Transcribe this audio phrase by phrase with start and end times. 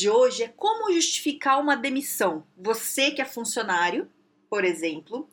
[0.00, 2.46] De hoje é como justificar uma demissão.
[2.56, 4.10] Você que é funcionário,
[4.48, 5.28] por exemplo,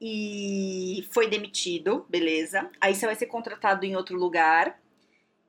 [0.00, 2.70] e foi demitido, beleza?
[2.80, 4.80] Aí você vai ser contratado em outro lugar.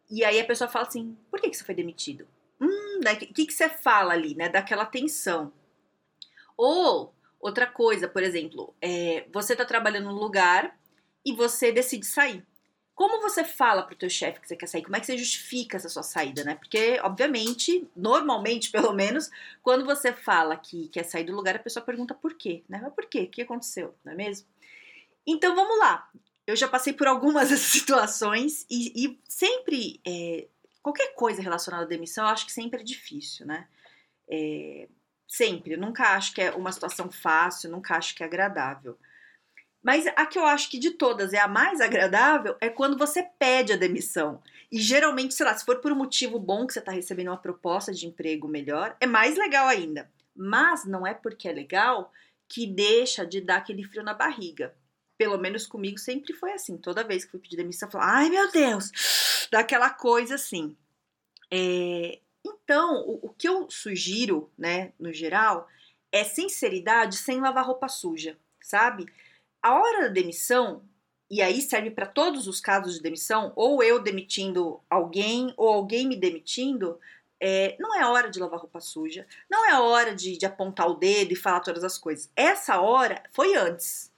[0.09, 2.28] E aí a pessoa fala assim: por que, que você foi demitido?
[2.59, 3.16] Hum, o né?
[3.16, 4.50] que, que você fala ali, né?
[4.50, 5.54] Daquela tensão.
[6.58, 10.76] Ou outra coisa, por exemplo, é, você tá trabalhando num lugar
[11.23, 12.44] e você decide sair.
[12.95, 14.81] Como você fala pro teu chefe que você quer sair?
[14.81, 16.55] Como é que você justifica essa sua saída, né?
[16.55, 19.30] Porque, obviamente, normalmente, pelo menos,
[19.62, 22.80] quando você fala que quer sair do lugar, a pessoa pergunta por quê, né?
[22.81, 23.23] Mas por quê?
[23.23, 24.47] O que aconteceu, não é mesmo?
[25.28, 26.09] Então, vamos lá.
[26.47, 30.48] Eu já passei por algumas dessas situações e, e sempre, é,
[30.81, 33.67] qualquer coisa relacionada à demissão, eu acho que sempre é difícil, né?
[34.30, 34.88] É,
[35.27, 35.73] sempre.
[35.73, 38.98] Eu nunca acho que é uma situação fácil, nunca acho que é agradável.
[39.86, 43.22] Mas a que eu acho que de todas é a mais agradável é quando você
[43.22, 44.42] pede a demissão.
[44.72, 47.38] E geralmente, sei lá, se for por um motivo bom que você está recebendo uma
[47.38, 50.11] proposta de emprego melhor, é mais legal ainda.
[50.36, 52.11] Mas não é porque é legal
[52.50, 54.73] que deixa de dar aquele frio na barriga.
[55.19, 56.77] Pelo menos comigo sempre foi assim.
[56.77, 58.92] Toda vez que fui pedir demissão, eu falava, ai meu Deus,
[59.52, 60.75] daquela coisa assim.
[61.52, 62.17] É...
[62.44, 65.67] Então, o, o que eu sugiro, né, no geral,
[66.11, 69.05] é sinceridade sem lavar roupa suja, sabe?
[69.66, 70.83] A hora da demissão,
[71.27, 76.08] e aí serve para todos os casos de demissão, ou eu demitindo alguém, ou alguém
[76.08, 76.99] me demitindo,
[77.39, 80.93] é, não é hora de lavar roupa suja, não é hora de, de apontar o
[80.93, 82.30] dedo e falar todas as coisas.
[82.36, 84.11] Essa hora foi antes.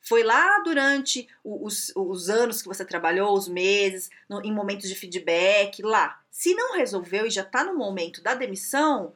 [0.00, 4.94] Foi lá durante os, os anos que você trabalhou, os meses, no, em momentos de
[4.94, 6.18] feedback, lá.
[6.30, 9.12] Se não resolveu e já está no momento da demissão,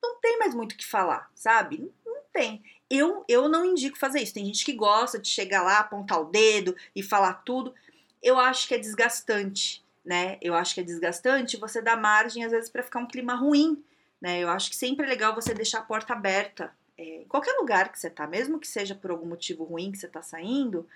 [0.00, 1.92] não tem mais muito o que falar, sabe?
[2.06, 2.62] Não tem.
[2.90, 4.34] Eu, eu não indico fazer isso.
[4.34, 7.74] Tem gente que gosta de chegar lá, apontar o dedo e falar tudo.
[8.22, 10.38] Eu acho que é desgastante, né?
[10.40, 13.82] Eu acho que é desgastante você dar margem, às vezes, para ficar um clima ruim,
[14.20, 14.40] né?
[14.40, 16.72] Eu acho que sempre é legal você deixar a porta aberta.
[16.96, 19.98] É, em qualquer lugar que você tá, mesmo que seja por algum motivo ruim que
[19.98, 20.88] você tá saindo,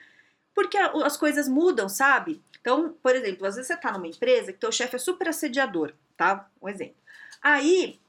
[0.54, 2.42] porque as coisas mudam, sabe?
[2.60, 5.92] Então, por exemplo, às vezes você tá numa empresa que teu chefe é super assediador,
[6.16, 6.48] tá?
[6.60, 6.96] Um exemplo.
[7.40, 8.00] Aí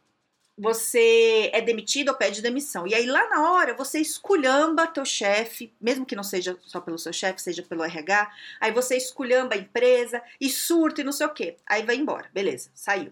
[0.58, 2.86] você é demitido ou pede demissão.
[2.86, 6.98] E aí lá na hora você esculhamba teu chefe, mesmo que não seja só pelo
[6.98, 11.28] seu chefe, seja pelo RH, aí você esculhamba a empresa e surta e não sei
[11.28, 11.58] o quê.
[11.66, 13.12] Aí vai embora, beleza, saiu.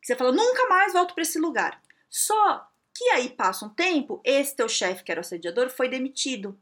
[0.00, 1.82] Você fala, nunca mais volto para esse lugar.
[2.08, 6.58] Só que aí passa um tempo, esse teu chefe, que era o assediador, foi demitido.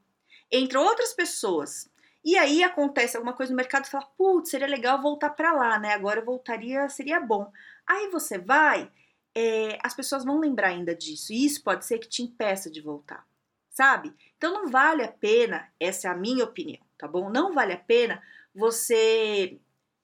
[0.51, 1.89] Entre outras pessoas.
[2.25, 5.79] E aí acontece alguma coisa no mercado e fala, putz, seria legal voltar para lá,
[5.79, 5.93] né?
[5.93, 7.53] Agora eu voltaria, seria bom.
[7.87, 8.91] Aí você vai
[9.37, 11.31] é, as pessoas vão lembrar ainda disso.
[11.31, 13.27] E isso pode ser que te impeça de voltar,
[13.69, 14.15] sabe?
[14.39, 17.29] Então não vale a pena, essa é a minha opinião, tá bom?
[17.29, 18.23] Não vale a pena
[18.55, 19.59] você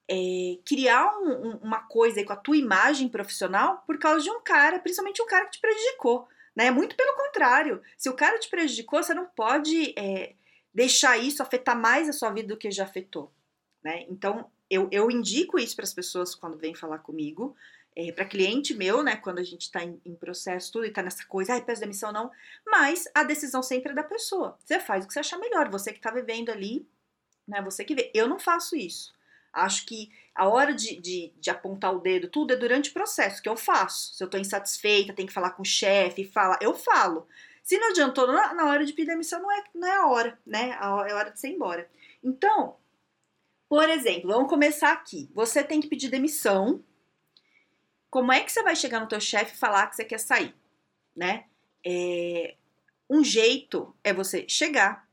[0.07, 4.39] é, criar um, um, uma coisa com a tua imagem profissional por causa de um
[4.39, 6.69] cara, principalmente um cara que te prejudicou, né?
[6.69, 7.81] Muito pelo contrário.
[7.97, 10.35] Se o cara te prejudicou, você não pode é,
[10.71, 13.31] deixar isso afetar mais a sua vida do que já afetou,
[13.83, 14.05] né?
[14.07, 17.55] Então eu, eu indico isso para as pessoas quando vêm falar comigo
[17.95, 21.01] é, para cliente meu, né, quando a gente está em, em, processo tudo e está
[21.01, 22.31] nessa coisa, ai, peço demissão não,
[22.65, 24.57] mas a decisão sempre é da pessoa.
[24.63, 26.87] Você faz o que você achar melhor, você que está vivendo ali,
[27.47, 28.11] né, você que vê.
[28.13, 29.13] Eu não faço isso.
[29.51, 33.41] Acho que a hora de, de, de, apontar o dedo, tudo é durante o processo,
[33.41, 34.15] que eu faço.
[34.15, 37.27] Se eu estou insatisfeita, tem que falar com o chefe, falar, eu falo.
[37.63, 40.39] Se não adiantou, na, na hora de pedir demissão não é, não é a hora,
[40.45, 40.69] né?
[40.69, 41.87] É a hora de ser embora.
[42.23, 42.75] Então,
[43.69, 45.29] por exemplo, vamos começar aqui.
[45.33, 46.83] Você tem que pedir demissão,
[48.13, 50.53] como é que você vai chegar no teu chefe e falar que você quer sair,
[51.15, 51.45] né?
[51.83, 52.53] É,
[53.09, 55.09] um jeito é você chegar,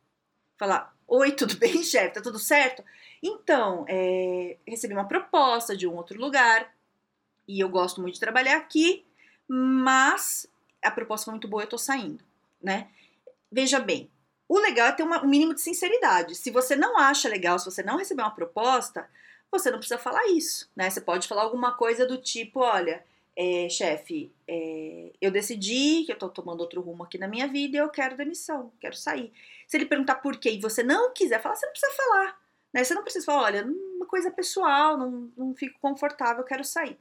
[0.59, 2.85] falar, oi, tudo bem, chefe, tá tudo certo?
[3.23, 6.75] Então, é, recebi uma proposta de um outro lugar
[7.49, 9.07] e eu gosto muito de trabalhar aqui,
[9.49, 10.47] mas
[10.83, 12.23] a proposta foi muito boa, eu tô saindo,
[12.63, 12.91] né?
[13.51, 14.11] Veja bem,
[14.47, 16.35] o legal é ter uma, um mínimo de sinceridade.
[16.35, 19.09] Se você não acha legal, se você não receber uma proposta,
[19.51, 20.89] você não precisa falar isso, né?
[20.89, 23.05] Você pode falar alguma coisa do tipo, olha,
[23.37, 27.77] é, chefe, é, eu decidi que eu tô tomando outro rumo aqui na minha vida
[27.77, 29.33] e eu quero demissão, quero sair.
[29.67, 32.41] Se ele perguntar por quê e você não quiser falar, você não precisa falar,
[32.73, 32.85] né?
[32.85, 33.67] Você não precisa falar, olha,
[33.97, 36.99] uma coisa pessoal, não, não fico confortável, quero sair.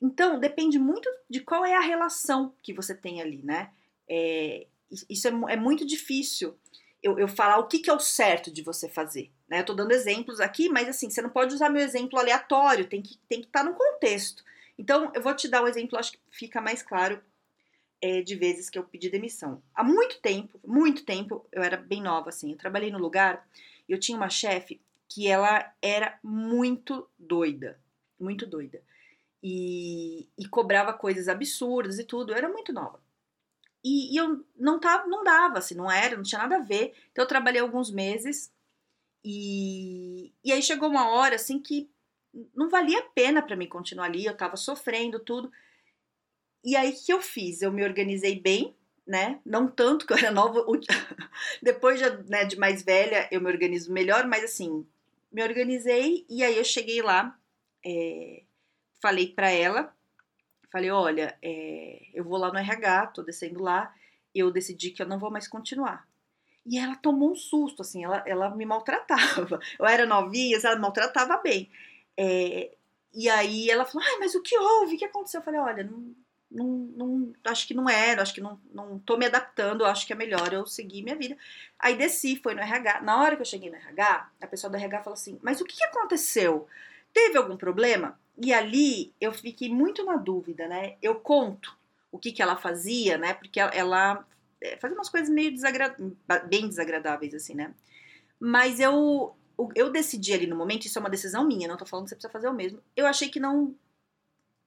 [0.00, 3.70] Então, depende muito de qual é a relação que você tem ali, né?
[4.08, 4.66] É,
[5.08, 6.56] isso é, é, muito difícil
[7.02, 9.30] eu, eu, falar o que, que é o certo de você fazer.
[9.48, 9.60] Né?
[9.60, 13.02] Eu tô dando exemplos aqui, mas assim, você não pode usar meu exemplo aleatório, tem
[13.02, 14.44] que tem que estar tá no contexto.
[14.78, 17.22] Então, eu vou te dar um exemplo, acho que fica mais claro
[18.00, 19.62] é, de vezes que eu pedi demissão.
[19.74, 23.46] Há muito tempo, muito tempo, eu era bem nova, assim, eu trabalhei no lugar,
[23.88, 27.78] eu tinha uma chefe que ela era muito doida,
[28.18, 28.82] muito doida.
[29.42, 33.00] E, e, cobrava coisas absurdas e tudo, eu era muito nova.
[33.84, 36.94] E, e, eu não tava, não dava, assim, não era, não tinha nada a ver.
[37.10, 38.52] Então eu trabalhei alguns meses
[39.24, 41.90] e, e aí chegou uma hora assim que
[42.54, 45.50] não valia a pena para mim continuar ali, eu tava sofrendo tudo.
[46.64, 47.60] E aí que eu fiz?
[47.60, 48.76] Eu me organizei bem,
[49.06, 49.40] né?
[49.44, 50.64] Não tanto que eu era nova,
[51.62, 54.86] depois de, né, de mais velha eu me organizo melhor, mas assim,
[55.30, 57.36] me organizei e aí eu cheguei lá,
[57.84, 58.44] é,
[59.00, 59.94] falei para ela,
[60.72, 63.94] falei, olha, é, eu vou lá no RH, tô descendo lá,
[64.34, 66.08] eu decidi que eu não vou mais continuar.
[66.64, 69.60] E ela tomou um susto, assim, ela, ela me maltratava.
[69.78, 71.68] Eu era novinha, ela me maltratava bem.
[72.16, 72.72] É,
[73.12, 74.94] e aí ela falou, ai, mas o que houve?
[74.94, 75.40] O que aconteceu?
[75.40, 76.14] Eu falei, olha, não,
[76.48, 76.66] não,
[76.96, 80.16] não, acho que não era, acho que não, não tô me adaptando, acho que é
[80.16, 81.36] melhor eu seguir minha vida.
[81.78, 83.02] Aí desci, foi no RH.
[83.02, 85.64] Na hora que eu cheguei no RH, a pessoa do RH falou assim, mas o
[85.64, 86.68] que aconteceu?
[87.12, 88.18] Teve algum problema?
[88.36, 90.96] E ali eu fiquei muito na dúvida, né?
[91.02, 91.76] Eu conto
[92.10, 93.34] o que, que ela fazia, né?
[93.34, 94.26] Porque ela,
[94.60, 95.96] é, fazia umas coisas meio desagra
[96.48, 97.74] bem desagradáveis, assim, né?
[98.40, 99.36] Mas eu,
[99.74, 102.16] eu decidi ali no momento, isso é uma decisão minha, não tô falando que você
[102.16, 102.82] precisa fazer o mesmo.
[102.96, 103.74] Eu achei que não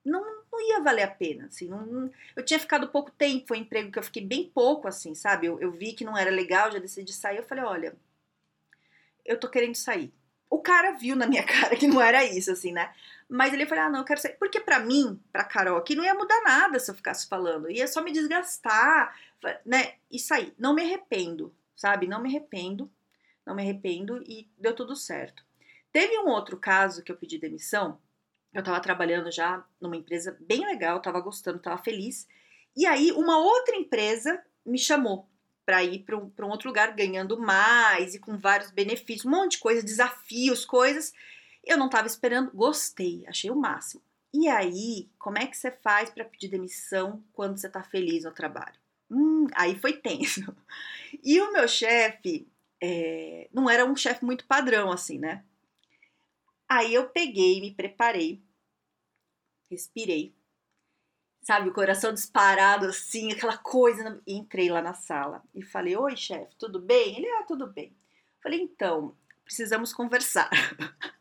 [0.06, 3.62] não, não ia valer a pena, assim, não, eu tinha ficado pouco tempo, foi um
[3.62, 6.70] emprego que eu fiquei bem pouco, assim, sabe, eu, eu vi que não era legal,
[6.70, 7.96] já decidi sair, eu falei, olha,
[9.24, 10.12] eu tô querendo sair.
[10.48, 12.94] O cara viu na minha cara que não era isso, assim, né,
[13.28, 16.04] mas ele falou, ah, não, eu quero sair, porque para mim, pra Carol aqui, não
[16.04, 19.14] ia mudar nada se eu ficasse falando, ia só me desgastar,
[19.64, 22.90] né, e sair, não me arrependo, sabe, não me arrependo,
[23.44, 25.44] não me arrependo e deu tudo certo.
[25.92, 27.98] Teve um outro caso que eu pedi demissão.
[28.52, 32.26] Eu estava trabalhando já numa empresa bem legal, estava gostando, estava feliz.
[32.76, 35.28] E aí uma outra empresa me chamou
[35.64, 39.52] para ir para um, um outro lugar ganhando mais e com vários benefícios, um monte
[39.52, 41.12] de coisa, desafios, coisas.
[41.66, 44.00] Eu não estava esperando, gostei, achei o máximo.
[44.32, 48.32] E aí, como é que você faz para pedir demissão quando você está feliz no
[48.32, 48.78] trabalho?
[49.10, 50.40] Hum, aí foi tenso.
[51.22, 52.46] E o meu chefe,
[52.80, 55.44] é, não era um chefe muito padrão, assim, né?
[56.68, 58.42] Aí eu peguei, me preparei,
[59.70, 60.34] respirei,
[61.42, 64.20] sabe, o coração disparado, assim, aquela coisa.
[64.26, 67.16] E entrei lá na sala e falei: Oi, chefe, tudo bem?
[67.16, 67.96] Ele, ah, tudo bem.
[68.42, 70.50] Falei: Então, precisamos conversar.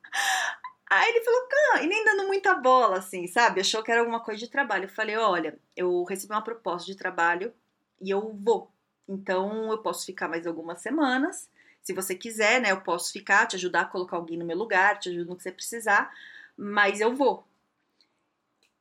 [0.90, 1.46] Aí ele falou,
[1.82, 3.62] e nem dando muita bola, assim, sabe?
[3.62, 4.86] Achou que era alguma coisa de trabalho.
[4.86, 7.54] Eu falei, olha, eu recebi uma proposta de trabalho
[8.00, 8.72] e eu vou.
[9.08, 11.50] Então eu posso ficar mais algumas semanas.
[11.82, 15.00] Se você quiser, né, eu posso ficar, te ajudar a colocar alguém no meu lugar,
[15.00, 16.12] te ajudo no que você precisar,
[16.58, 17.46] mas eu vou.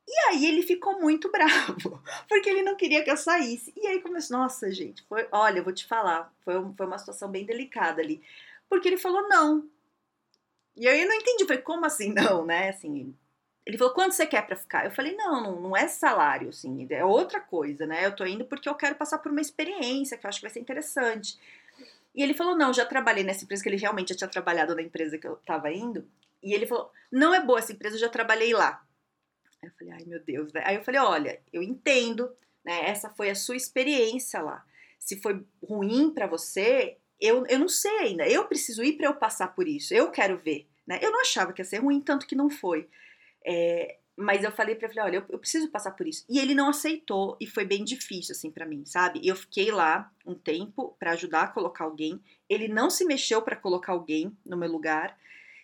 [0.06, 3.72] E aí ele ficou muito bravo, porque ele não queria que eu saísse.
[3.76, 7.30] E aí começou, nossa, gente, foi, olha, eu vou te falar, foi, foi uma situação
[7.30, 8.22] bem delicada ali.
[8.68, 9.68] Porque ele falou não.
[10.76, 12.70] E aí eu não entendi, foi como assim não, né?
[12.70, 13.14] Assim,
[13.66, 14.84] ele falou, quanto você quer para ficar?
[14.84, 18.04] Eu falei, não, não, não, é salário, assim, é outra coisa, né?
[18.04, 20.52] Eu tô indo porque eu quero passar por uma experiência que eu acho que vai
[20.52, 21.38] ser interessante.
[22.14, 24.82] E ele falou, não, já trabalhei nessa empresa, que ele realmente já tinha trabalhado na
[24.82, 26.06] empresa que eu tava indo.
[26.42, 28.84] E ele falou, não é boa essa empresa, eu já trabalhei lá.
[29.62, 30.62] Aí eu falei, ai meu Deus, né?
[30.66, 32.30] Aí eu falei, olha, eu entendo,
[32.62, 32.88] né?
[32.88, 34.64] Essa foi a sua experiência lá.
[34.98, 38.28] Se foi ruim para você, eu, eu não sei ainda.
[38.28, 39.94] Eu preciso ir para eu passar por isso.
[39.94, 40.98] Eu quero ver, né?
[41.02, 42.88] Eu não achava que ia ser ruim, tanto que não foi.
[43.46, 46.24] É, mas eu falei pra ele, olha, eu, eu, preciso passar por isso.
[46.28, 49.20] E ele não aceitou e foi bem difícil, assim, para mim, sabe?
[49.26, 52.20] Eu fiquei lá um tempo para ajudar a colocar alguém.
[52.48, 55.18] Ele não se mexeu para colocar alguém no meu lugar.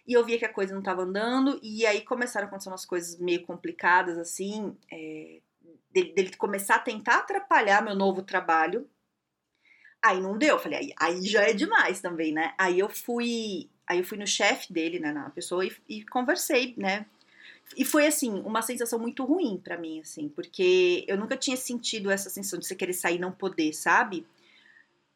[0.07, 1.61] E eu via que a coisa não tava andando.
[1.63, 5.41] E aí começaram a acontecer umas coisas meio complicadas, assim, é,
[5.93, 8.89] dele, dele, começar a tentar atrapalhar meu novo trabalho.
[10.03, 10.57] Aí não deu.
[10.57, 12.55] Eu falei, aí, aí já é demais também, né?
[12.59, 13.69] Aí eu fui.
[13.87, 17.07] Aí eu fui no chefe dele, né, na pessoa, e, e conversei, né?
[17.77, 22.11] E foi assim, uma sensação muito ruim para mim, assim, porque eu nunca tinha sentido
[22.11, 24.27] essa sensação de você querer sair e não poder, sabe?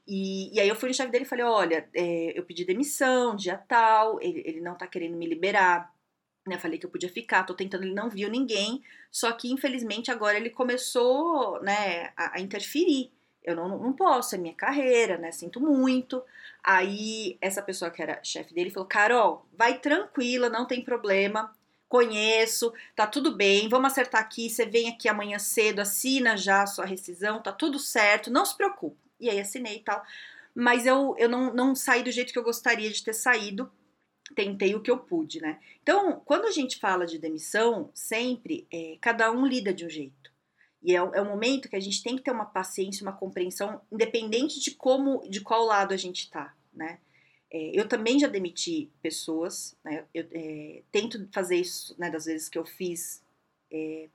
[0.07, 3.35] E, e aí eu fui no chefe dele e falei: olha, é, eu pedi demissão,
[3.37, 5.93] dia tal, ele, ele não tá querendo me liberar.
[6.47, 10.11] Né, falei que eu podia ficar, tô tentando, ele não viu ninguém, só que infelizmente
[10.11, 13.11] agora ele começou, né, a, a interferir.
[13.45, 16.23] Eu não, não posso, é minha carreira, né, sinto muito.
[16.63, 21.55] Aí essa pessoa que era chefe dele falou: Carol, vai tranquila, não tem problema,
[21.89, 26.67] conheço, tá tudo bem, vamos acertar aqui, você vem aqui amanhã cedo, assina já a
[26.67, 28.97] sua rescisão, tá tudo certo, não se preocupe.
[29.21, 30.03] E aí assinei e tal.
[30.55, 33.71] Mas eu, eu não, não saí do jeito que eu gostaria de ter saído,
[34.35, 35.61] tentei o que eu pude, né?
[35.83, 40.34] Então, quando a gente fala de demissão, sempre é, cada um lida de um jeito.
[40.85, 43.81] E é, é um momento que a gente tem que ter uma paciência, uma compreensão,
[43.91, 46.99] independente de como, de qual lado a gente tá, né?
[47.50, 50.05] É, eu também já demiti pessoas, né?
[50.12, 53.23] Eu é, tento fazer isso, né, das vezes que eu fiz,
[53.73, 54.09] é,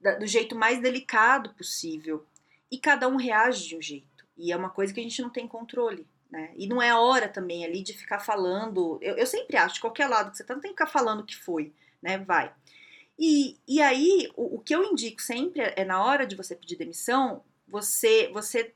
[0.00, 2.24] da, do jeito mais delicado possível.
[2.70, 4.26] E cada um reage de um jeito.
[4.38, 6.50] E é uma coisa que a gente não tem controle, né?
[6.56, 8.98] E não é a hora também ali de ficar falando.
[9.02, 11.26] Eu, eu sempre acho, qualquer lado que você tá, não tem que ficar falando o
[11.26, 12.16] que foi, né?
[12.18, 12.54] Vai.
[13.18, 16.54] E, e aí, o, o que eu indico sempre é, é na hora de você
[16.54, 18.74] pedir demissão, você você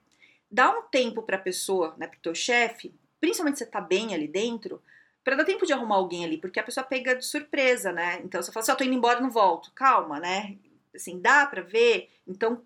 [0.51, 3.81] dá um tempo para a pessoa, né, para o teu chefe, principalmente se você tá
[3.81, 4.83] bem ali dentro,
[5.23, 8.21] para dar tempo de arrumar alguém ali, porque a pessoa pega de surpresa, né?
[8.25, 9.71] Então você fala assim, eu tô indo embora, não volto.
[9.73, 10.57] Calma, né?
[10.95, 12.09] Assim, dá para ver.
[12.27, 12.63] Então,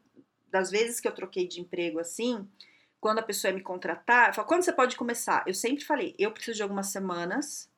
[0.51, 2.49] das vezes que eu troquei de emprego assim,
[3.01, 5.45] quando a pessoa ia me contratar, eu falo, quando você pode começar?
[5.47, 7.69] Eu sempre falei, eu preciso de algumas semanas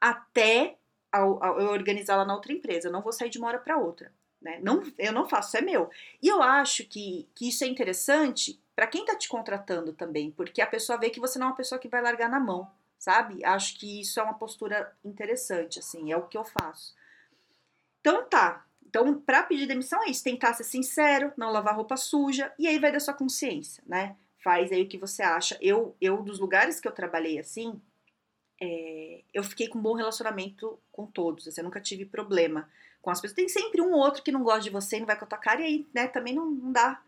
[0.00, 0.76] até
[1.16, 2.88] ao, ao eu organizar lá na outra empresa.
[2.88, 4.12] Eu não vou sair de uma hora para outra.
[4.40, 4.60] Né?
[4.62, 5.90] Não, eu não faço, é meu.
[6.22, 10.60] E eu acho que, que isso é interessante para quem está te contratando também, porque
[10.60, 13.42] a pessoa vê que você não é uma pessoa que vai largar na mão, sabe?
[13.42, 16.94] Acho que isso é uma postura interessante, assim, é o que eu faço.
[18.00, 18.66] Então tá.
[18.86, 22.78] Então, para pedir demissão é isso, tentar ser sincero, não lavar roupa suja, e aí
[22.78, 24.14] vai da sua consciência, né?
[24.44, 25.58] Faz aí o que você acha.
[25.60, 27.80] Eu, eu dos lugares que eu trabalhei assim,
[28.60, 32.68] é, eu fiquei com um bom relacionamento com todos, assim, eu nunca tive problema
[33.02, 33.36] com as pessoas.
[33.36, 35.38] Tem sempre um ou outro que não gosta de você não vai com a tua
[35.38, 37.02] cara, e aí, né, também não, não dá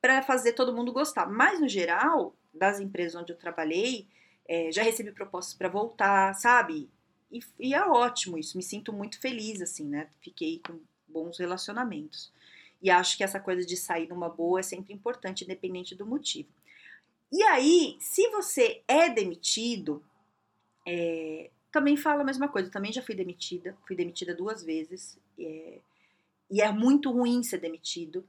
[0.00, 1.26] para fazer todo mundo gostar.
[1.26, 4.06] Mas, no geral, das empresas onde eu trabalhei,
[4.46, 6.88] é, já recebi propostas para voltar, sabe?
[7.30, 10.08] E, e, é ótimo isso, me sinto muito feliz, assim, né?
[10.20, 12.32] Fiquei com bons relacionamentos.
[12.80, 16.48] E acho que essa coisa de sair numa boa é sempre importante, independente do motivo.
[17.30, 20.02] E aí, se você é demitido,
[20.88, 22.70] é, também fala a mesma coisa.
[22.70, 25.18] Também já fui demitida, fui demitida duas vezes.
[25.38, 25.78] É,
[26.50, 28.24] e é muito ruim ser demitido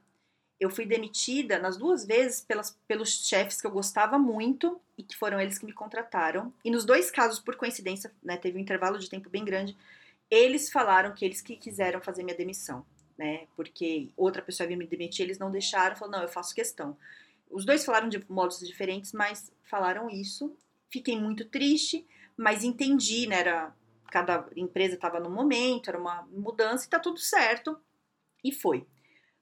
[0.60, 5.16] eu fui demitida nas duas vezes pelas, pelos chefes que eu gostava muito e que
[5.16, 6.54] foram eles que me contrataram.
[6.66, 9.76] E nos dois casos, por coincidência, né, teve um intervalo de tempo bem grande,
[10.30, 12.86] eles falaram que eles que quiseram fazer minha demissão,
[13.18, 13.48] né?
[13.56, 16.96] Porque outra pessoa ia me demitir, eles não deixaram, falaram, não, eu faço questão.
[17.50, 20.54] Os dois falaram de modos diferentes, mas falaram isso.
[20.90, 22.06] Fiquei muito triste,
[22.40, 23.42] mas entendi, né?
[23.42, 23.76] Era,
[24.10, 27.78] cada empresa estava no momento, era uma mudança e tá tudo certo.
[28.42, 28.88] E foi.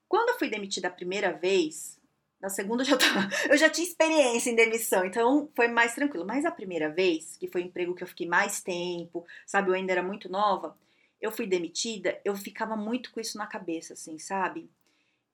[0.07, 2.01] Quando eu fui demitida a primeira vez,
[2.41, 6.25] na segunda eu já, tava, eu já tinha experiência em demissão, então foi mais tranquilo.
[6.25, 9.75] Mas a primeira vez, que foi um emprego que eu fiquei mais tempo, sabe, eu
[9.75, 10.75] ainda era muito nova,
[11.21, 14.61] eu fui demitida, eu ficava muito com isso na cabeça, assim, sabe?
[14.61, 14.69] O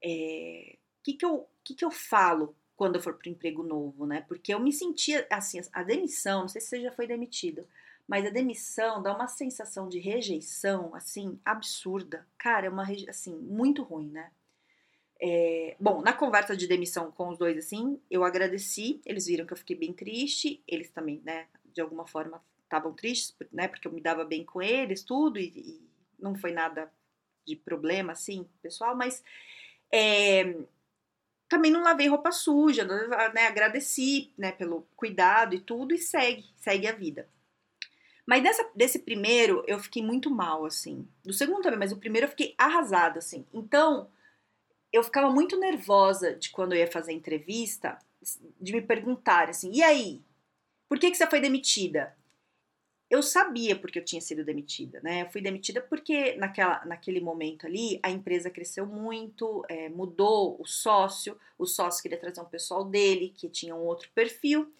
[0.03, 4.25] é, que, que, eu, que, que eu falo quando eu for para emprego novo, né?
[4.27, 7.67] Porque eu me sentia, assim, a demissão, não sei se você já foi demitido,
[8.07, 12.27] mas a demissão dá uma sensação de rejeição, assim, absurda.
[12.37, 14.31] Cara, é uma, assim, muito ruim, né?
[15.21, 19.53] É, bom, na conversa de demissão com os dois, assim, eu agradeci, eles viram que
[19.53, 23.91] eu fiquei bem triste, eles também, né, de alguma forma estavam tristes, né, porque eu
[23.93, 25.89] me dava bem com eles, tudo, e, e
[26.19, 26.91] não foi nada
[27.45, 29.23] de problema, assim, pessoal, mas
[29.89, 30.57] é,
[31.49, 36.87] também não lavei roupa suja, né, agradeci, né, pelo cuidado e tudo, e segue, segue
[36.87, 37.29] a vida.
[38.25, 41.07] Mas dessa, desse primeiro, eu fiquei muito mal, assim.
[41.23, 43.45] Do segundo também, mas o primeiro eu fiquei arrasada, assim.
[43.53, 44.09] Então,
[44.91, 47.99] eu ficava muito nervosa de quando eu ia fazer entrevista,
[48.61, 50.21] de me perguntar assim, e aí?
[50.87, 52.15] Por que, que você foi demitida?
[53.13, 55.21] Eu sabia porque eu tinha sido demitida, né?
[55.21, 60.65] Eu fui demitida porque naquela, naquele momento ali a empresa cresceu muito, é, mudou o
[60.65, 64.73] sócio, o sócio queria trazer um pessoal dele que tinha um outro perfil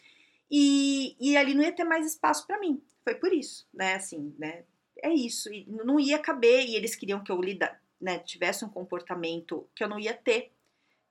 [0.50, 2.82] e, e ali não ia ter mais espaço para mim.
[3.04, 3.94] Foi por isso, né?
[3.94, 4.64] Assim, né?
[5.04, 8.70] É isso, e não ia caber e eles queriam que eu lida, né, tivesse um
[8.70, 10.52] comportamento que eu não ia ter,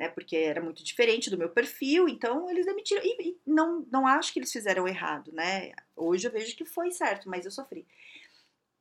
[0.02, 3.02] né, porque era muito diferente do meu perfil, então eles demitiram.
[3.04, 5.72] E, e não, não acho que eles fizeram errado, né?
[5.94, 7.86] Hoje eu vejo que foi certo, mas eu sofri.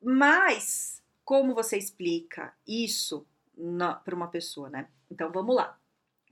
[0.02, 3.24] Mas, como você explica isso
[4.04, 4.88] para uma pessoa, né?
[5.08, 5.78] Então vamos lá.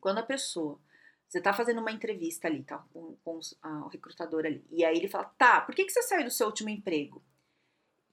[0.00, 0.80] Quando a pessoa
[1.28, 2.78] você está fazendo uma entrevista ali, tá?
[2.92, 3.38] Com, com
[3.84, 4.64] o recrutador ali.
[4.72, 7.22] E aí ele fala: tá, por que, que você saiu do seu último emprego?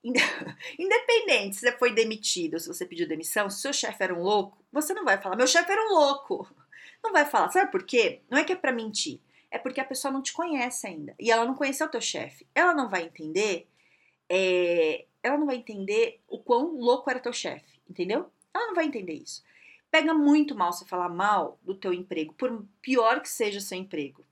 [0.78, 4.64] Independente se você foi demitido, se você pediu demissão, se seu chefe era um louco,
[4.72, 6.48] você não vai falar, meu chefe era um louco.
[7.04, 8.22] Não vai falar, sabe por quê?
[8.30, 11.16] Não é que é para mentir, é porque a pessoa não te conhece ainda.
[11.20, 12.46] E ela não conheceu o teu chefe.
[12.54, 13.68] Ela não vai entender,
[14.30, 18.30] é, ela não vai entender o quão louco era teu chefe, entendeu?
[18.54, 19.44] Ela não vai entender isso.
[19.90, 23.78] Pega muito mal você falar mal do teu emprego, por pior que seja o seu
[23.78, 24.26] emprego.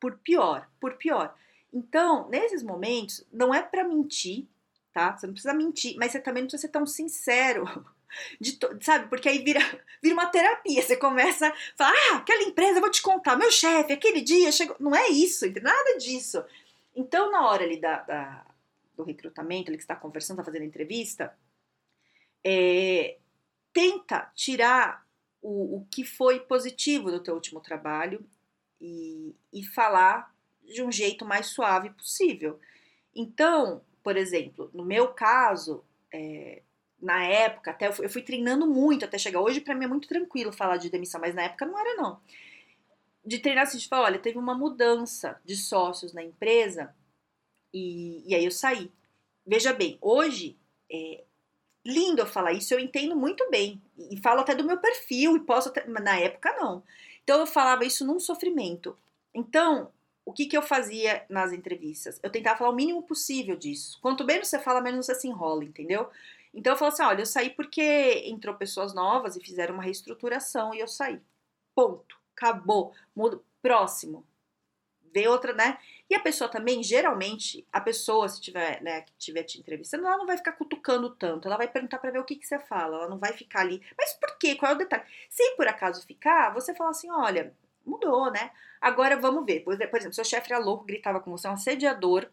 [0.00, 1.34] Por pior, por pior.
[1.72, 4.46] Então, nesses momentos, não é para mentir,
[4.92, 5.16] tá?
[5.16, 7.64] Você não precisa mentir, mas você também não precisa ser tão sincero.
[8.40, 9.08] De sabe?
[9.08, 9.60] Porque aí vira,
[10.02, 10.82] vira uma terapia.
[10.82, 14.76] Você começa a falar: ah, aquela empresa, vou te contar, meu chefe, aquele dia chegou.
[14.78, 16.42] Não é isso, nada disso.
[16.94, 18.46] Então, na hora ali da, da
[18.96, 21.32] do recrutamento, ali que está conversando, está fazendo entrevista,
[22.44, 23.16] é,
[23.72, 25.06] tenta tirar
[25.40, 28.24] o, o que foi positivo do teu último trabalho
[28.80, 30.34] e, e falar
[30.64, 32.58] de um jeito mais suave possível.
[33.14, 36.62] Então, por exemplo, no meu caso, é,
[37.00, 39.40] na época, até eu fui, eu fui, treinando muito até chegar.
[39.40, 42.20] Hoje, para mim, é muito tranquilo falar de demissão, mas na época não era, não.
[43.24, 46.94] De treinar assim, de falar: olha, teve uma mudança de sócios na empresa
[47.72, 48.90] e, e aí eu saí.
[49.46, 50.56] Veja bem, hoje,
[50.90, 51.24] é
[51.84, 53.80] lindo eu falar isso, eu entendo muito bem.
[53.96, 56.82] E, falo até do meu perfil, e posso até, mas na época não.
[57.24, 58.96] Então eu falava isso num sofrimento.
[59.34, 59.90] Então,
[60.24, 62.20] o que, que eu fazia nas entrevistas?
[62.22, 63.98] Eu tentava falar o mínimo possível disso.
[64.02, 66.10] Quanto menos você fala, menos você se enrola, entendeu?
[66.52, 70.74] Então eu falo assim: olha, eu saí porque entrou pessoas novas e fizeram uma reestruturação
[70.74, 71.20] e eu saí.
[71.74, 72.16] Ponto.
[72.36, 72.92] Acabou.
[73.14, 73.44] Mudo.
[73.60, 74.26] Próximo.
[75.12, 75.78] Vê outra, né?
[76.08, 80.16] E a pessoa também, geralmente, a pessoa, se tiver, né, que tiver te entrevistando, ela
[80.16, 81.48] não vai ficar cutucando tanto.
[81.48, 82.96] Ela vai perguntar para ver o que, que você fala.
[82.96, 83.82] Ela não vai ficar ali.
[83.96, 84.54] Mas por quê?
[84.54, 85.04] Qual é o detalhe?
[85.28, 88.50] Se por acaso ficar, você fala assim: olha, mudou, né?
[88.80, 89.60] Agora vamos ver.
[89.60, 92.30] Por exemplo, seu chefe era louco, gritava com você, um assediador,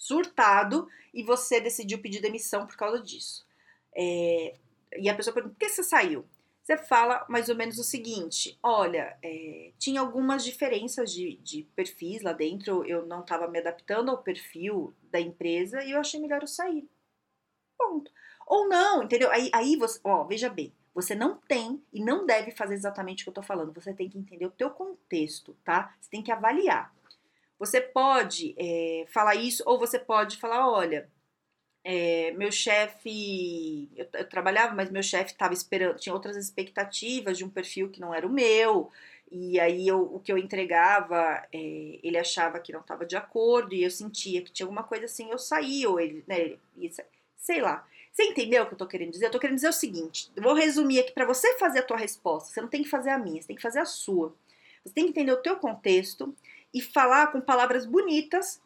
[0.00, 3.46] surtado, e você decidiu pedir demissão por causa disso.
[3.94, 4.54] É,
[4.96, 6.24] e a pessoa pergunta: por que você saiu?
[6.62, 12.22] Você fala mais ou menos o seguinte: olha, é, tinha algumas diferenças de, de perfis
[12.22, 16.40] lá dentro, eu não estava me adaptando ao perfil da empresa e eu achei melhor
[16.40, 16.88] eu sair.
[17.76, 18.10] Ponto.
[18.46, 19.30] Ou não, entendeu?
[19.30, 23.24] Aí, aí você, ó, veja bem, você não tem e não deve fazer exatamente o
[23.24, 23.74] que eu tô falando.
[23.74, 25.94] Você tem que entender o teu contexto, tá?
[26.00, 26.92] Você tem que avaliar.
[27.60, 31.06] Você pode é, falar isso ou você pode falar, olha,
[31.84, 37.44] é, meu chefe, eu, eu, trabalhava, mas meu chefe estava esperando, tinha outras expectativas de
[37.44, 38.90] um perfil que não era o meu,
[39.30, 43.74] e aí eu, o que eu entregava, é, ele achava que não estava de acordo,
[43.74, 46.58] e eu sentia que tinha alguma coisa assim, eu saí, ou ele, né, ele,
[47.36, 47.86] sei lá.
[48.10, 49.26] Você entendeu o que eu tô querendo dizer?
[49.26, 52.50] Eu tô querendo dizer o seguinte: vou resumir aqui para você fazer a tua resposta.
[52.50, 54.34] Você não tem que fazer a minha, você tem que fazer a sua.
[54.84, 56.34] Você tem que entender o teu contexto
[56.72, 58.60] e falar com palavras bonitas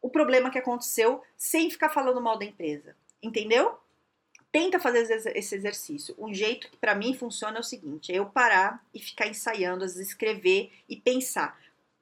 [0.00, 2.96] o problema que aconteceu sem ficar falando mal da empresa.
[3.22, 3.78] Entendeu?
[4.50, 5.02] Tenta fazer
[5.34, 6.14] esse exercício.
[6.18, 9.84] Um jeito que para mim funciona é o seguinte: é eu parar e ficar ensaiando,
[9.84, 11.58] às vezes escrever e pensar.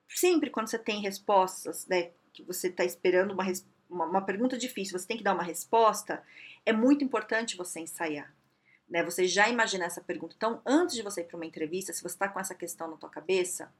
[0.08, 3.44] Sempre quando você tem respostas, né, que você está esperando uma,
[3.88, 6.24] uma, uma pergunta difícil, você tem que dar uma resposta,
[6.66, 8.34] é muito importante você ensaiar.
[8.88, 10.34] Né, você já imaginar essa pergunta.
[10.36, 12.96] Então, antes de você ir para uma entrevista, se você está com essa questão na
[12.96, 13.72] tua cabeça,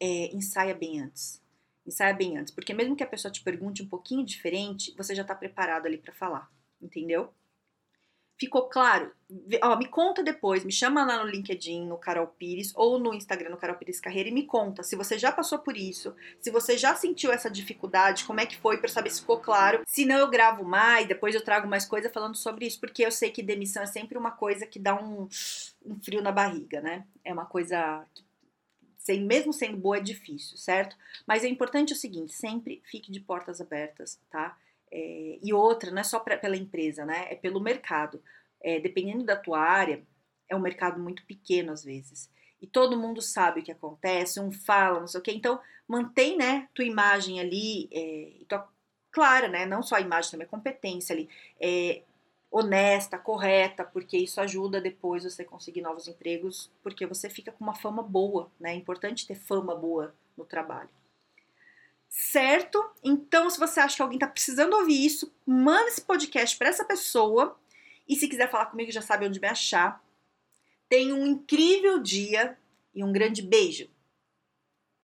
[0.00, 1.42] é, ensaia bem antes.
[1.86, 5.22] Ensaia bem antes, porque mesmo que a pessoa te pergunte um pouquinho diferente, você já
[5.22, 6.50] está preparado ali para falar,
[6.82, 7.32] entendeu?
[8.38, 9.12] Ficou claro?
[9.62, 13.48] Ó, me conta depois, me chama lá no LinkedIn, no Carol Pires, ou no Instagram,
[13.48, 16.76] no Carol Pires Carreira, e me conta se você já passou por isso, se você
[16.76, 19.82] já sentiu essa dificuldade, como é que foi, para saber se ficou claro.
[19.86, 23.10] Se não, eu gravo mais, depois eu trago mais coisa falando sobre isso, porque eu
[23.10, 25.26] sei que demissão é sempre uma coisa que dá um,
[25.86, 27.06] um frio na barriga, né?
[27.24, 28.25] É uma coisa que
[29.06, 30.96] sem, mesmo sendo boa, é difícil, certo?
[31.24, 34.58] Mas é importante o seguinte: sempre fique de portas abertas, tá?
[34.90, 37.26] É, e outra, não é só pra, pela empresa, né?
[37.30, 38.20] É pelo mercado.
[38.60, 40.02] É, dependendo da tua área,
[40.48, 42.28] é um mercado muito pequeno às vezes.
[42.60, 45.32] E todo mundo sabe o que acontece, um fala, não sei o quê.
[45.32, 48.68] Então, mantém, né, tua imagem ali, é, tua,
[49.12, 49.64] clara, né?
[49.66, 51.28] Não só a imagem, também a competência ali.
[51.60, 52.02] É,
[52.50, 57.74] honesta, correta, porque isso ajuda depois você conseguir novos empregos, porque você fica com uma
[57.74, 58.72] fama boa, né?
[58.72, 60.88] É importante ter fama boa no trabalho.
[62.08, 62.82] Certo?
[63.02, 66.84] Então, se você acha que alguém está precisando ouvir isso, manda esse podcast para essa
[66.84, 67.58] pessoa.
[68.08, 70.02] E se quiser falar comigo, já sabe onde me achar.
[70.88, 72.56] Tenha um incrível dia
[72.94, 73.88] e um grande beijo.